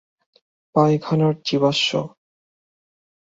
[0.75, 1.91] পায়খানার জীবাশ্ম।